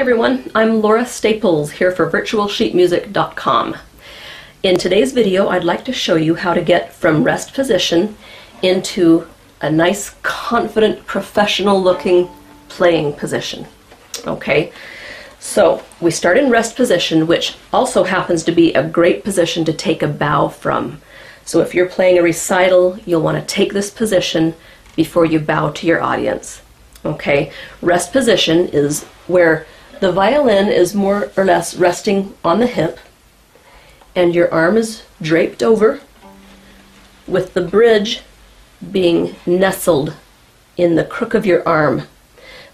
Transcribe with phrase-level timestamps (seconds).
[0.00, 3.76] everyone, I'm Laura Staples here for virtualsheetmusic.com.
[4.62, 8.16] In today's video I'd like to show you how to get from rest position
[8.62, 9.26] into
[9.60, 12.30] a nice confident professional looking
[12.70, 13.66] playing position.
[14.26, 14.72] Okay,
[15.38, 19.72] so we start in rest position which also happens to be a great position to
[19.74, 21.02] take a bow from.
[21.44, 24.54] So if you're playing a recital you'll want to take this position
[24.96, 26.62] before you bow to your audience.
[27.04, 29.66] Okay, rest position is where
[30.00, 32.98] the violin is more or less resting on the hip
[34.14, 36.00] and your arm is draped over
[37.26, 38.22] with the bridge
[38.90, 40.14] being nestled
[40.76, 42.02] in the crook of your arm.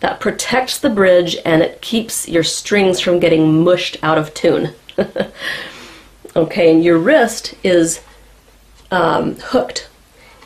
[0.00, 4.74] That protects the bridge and it keeps your strings from getting mushed out of tune.
[6.36, 8.02] okay, and your wrist is
[8.90, 9.88] um, hooked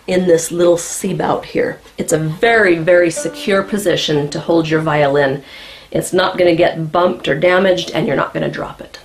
[0.07, 1.81] in this little C-bout here.
[1.99, 5.43] It's a very, very secure position to hold your violin.
[5.91, 8.99] It's not going to get bumped or damaged and you're not going to drop it.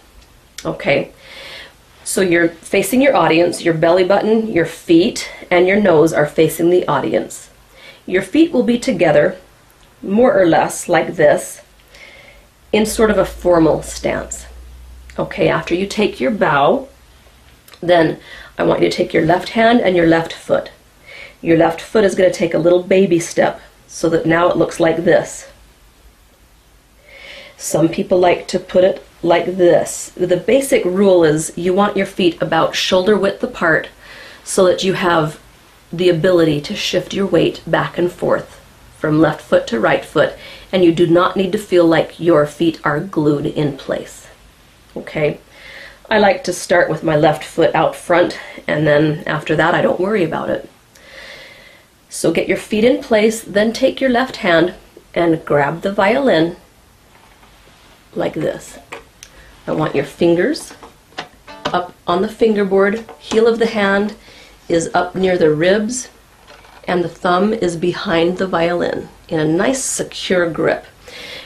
[0.65, 1.11] Okay,
[2.03, 6.69] so you're facing your audience, your belly button, your feet, and your nose are facing
[6.69, 7.49] the audience.
[8.05, 9.37] Your feet will be together,
[10.01, 11.61] more or less like this,
[12.73, 14.45] in sort of a formal stance.
[15.17, 16.89] Okay, after you take your bow,
[17.81, 18.19] then
[18.57, 20.71] I want you to take your left hand and your left foot.
[21.41, 24.57] Your left foot is going to take a little baby step so that now it
[24.57, 25.49] looks like this.
[27.63, 30.09] Some people like to put it like this.
[30.17, 33.87] The basic rule is you want your feet about shoulder width apart
[34.43, 35.39] so that you have
[35.89, 38.59] the ability to shift your weight back and forth
[38.97, 40.33] from left foot to right foot
[40.73, 44.27] and you do not need to feel like your feet are glued in place.
[44.97, 45.39] Okay?
[46.09, 49.81] I like to start with my left foot out front and then after that I
[49.81, 50.69] don't worry about it.
[52.09, 54.73] So get your feet in place, then take your left hand
[55.15, 56.57] and grab the violin
[58.15, 58.77] like this.
[59.67, 60.73] I want your fingers
[61.65, 64.15] up on the fingerboard, heel of the hand
[64.69, 66.09] is up near the ribs,
[66.87, 70.85] and the thumb is behind the violin in a nice secure grip.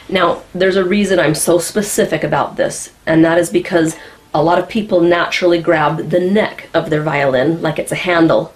[0.09, 3.95] Now, there's a reason I'm so specific about this, and that is because
[4.33, 8.53] a lot of people naturally grab the neck of their violin like it's a handle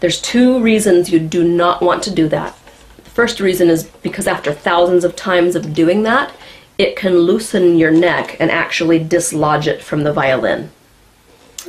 [0.00, 2.56] there's two reasons you do not want to do that.
[3.02, 6.32] The first reason is because after thousands of times of doing that,
[6.78, 10.70] it can loosen your neck and actually dislodge it from the violin.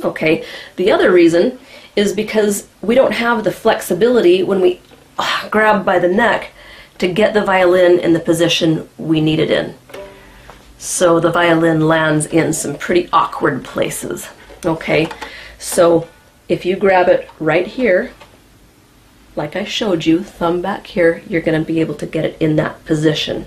[0.04, 0.44] Okay,
[0.76, 1.58] the other reason
[1.96, 4.80] is because we don't have the flexibility when we
[5.18, 6.52] uh, grab by the neck
[6.98, 9.74] to get the violin in the position we need it in.
[10.78, 14.28] So the violin lands in some pretty awkward places.
[14.64, 15.08] Okay,
[15.58, 16.08] so
[16.48, 18.12] if you grab it right here,
[19.36, 22.36] like I showed you, thumb back here, you're going to be able to get it
[22.40, 23.46] in that position.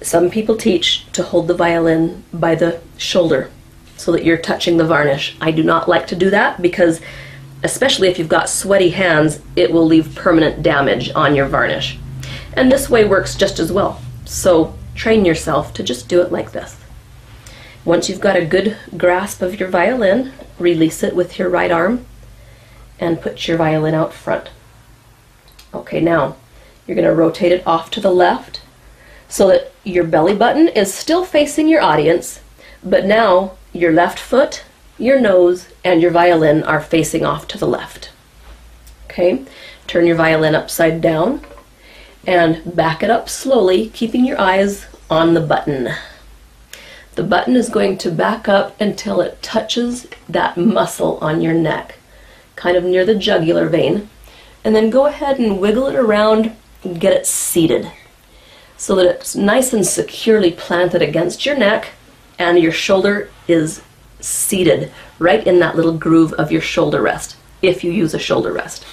[0.00, 3.50] Some people teach to hold the violin by the shoulder
[3.96, 5.36] so that you're touching the varnish.
[5.40, 7.00] I do not like to do that because
[7.64, 11.98] especially if you've got sweaty hands, it will leave permanent damage on your varnish.
[12.52, 14.00] And this way works just as well.
[14.24, 16.76] So train yourself to just do it like this.
[17.84, 22.06] Once you've got a good grasp of your violin, release it with your right arm
[23.00, 24.50] and put your violin out front.
[25.74, 26.36] Okay, now
[26.86, 28.57] you're going to rotate it off to the left
[29.28, 32.40] so that your belly button is still facing your audience,
[32.82, 34.64] but now your left foot,
[34.98, 38.10] your nose, and your violin are facing off to the left.
[39.04, 39.44] Okay,
[39.86, 41.42] turn your violin upside down
[42.26, 45.90] and back it up slowly, keeping your eyes on the button.
[47.14, 51.98] The button is going to back up until it touches that muscle on your neck
[52.56, 54.08] kind of near the jugular vein,
[54.64, 57.90] and then go ahead and wiggle it around and get it seated
[58.78, 61.90] so that it's nice and securely planted against your neck
[62.38, 63.82] and your shoulder is
[64.20, 68.52] seated right in that little groove of your shoulder rest if you use a shoulder
[68.52, 68.86] rest.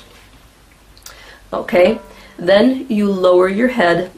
[1.53, 1.99] Okay,
[2.37, 4.11] then you lower your head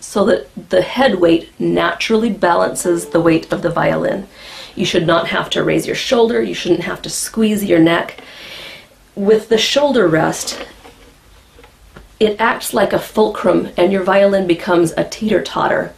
[0.00, 4.28] so that the head weight naturally balances the weight of the violin.
[4.74, 8.20] You should not have to raise your shoulder, you shouldn't have to squeeze your neck
[9.14, 10.62] with the shoulder rest,
[12.18, 15.92] it acts like a fulcrum and your violin becomes a teeter-totter.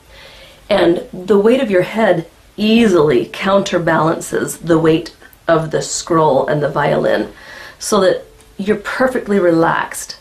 [0.69, 5.15] And the weight of your head easily counterbalances the weight
[5.47, 7.32] of the scroll and the violin
[7.79, 8.25] so that
[8.56, 10.19] you're perfectly relaxed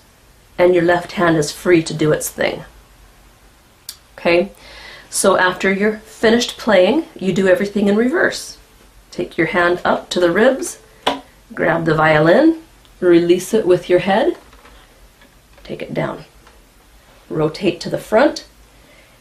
[0.58, 2.64] and your left hand is free to do its thing.
[4.18, 4.52] Okay,
[5.10, 8.58] so after you're finished playing, you do everything in reverse.
[9.12, 10.80] Take your hand up to the ribs,
[11.54, 12.62] grab the violin,
[13.00, 14.38] Release it with your head.
[15.68, 16.24] Take it down.
[17.30, 18.48] Rotate to the front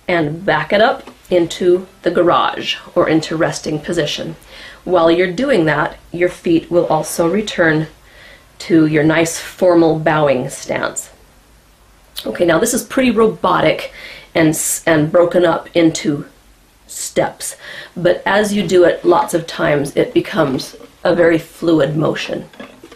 [0.06, 4.36] and back it up into the garage or into resting position.
[4.84, 7.88] While you're doing that, your feet will also return
[8.60, 11.10] to your nice formal bowing stance.
[12.24, 13.92] Okay, now this is pretty robotic
[14.32, 14.56] and,
[14.86, 16.26] and broken up into
[16.86, 17.56] steps,
[17.96, 22.48] but as you do it lots of times, it becomes a very fluid motion.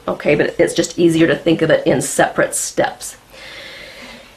[0.07, 3.17] Okay, but it's just easier to think of it in separate steps.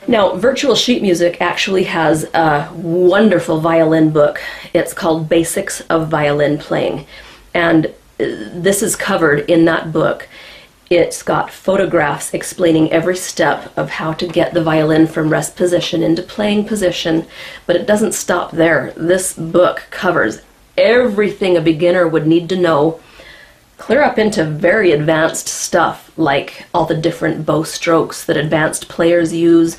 [0.08, 4.42] Now, Virtual Sheet Music actually has a wonderful violin book.
[4.74, 7.06] It's called Basics of Violin Playing.
[7.54, 10.28] And uh, this is covered in that book.
[10.90, 16.04] It's got photographs explaining every step of how to get the violin from rest position
[16.04, 17.26] into playing position,
[17.66, 18.94] but it doesn't stop there.
[18.98, 20.42] This book covers
[20.78, 23.00] everything a beginner would need to know,
[23.84, 29.34] clear up into very advanced stuff like all the different bow strokes that advanced players
[29.34, 29.78] use,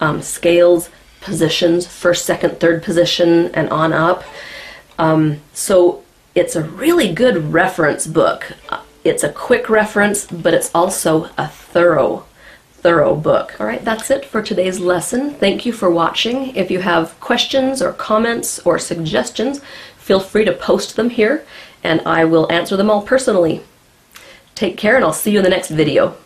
[0.00, 0.88] um, scales,
[1.20, 4.24] positions, first, second, third position, and on up.
[4.98, 6.02] Um, so
[6.34, 8.52] it's a really good reference book.
[9.04, 12.24] It's a quick reference, but it's also a thorough,
[12.72, 13.60] thorough book.
[13.60, 15.34] All right, that's it for today's lesson.
[15.34, 16.56] Thank you for watching.
[16.56, 19.60] If you have questions or comments or suggestions,
[19.98, 21.44] feel free to post them here
[21.84, 23.62] and I will answer them all personally.
[24.54, 26.16] Take care and I'll see you in the next video.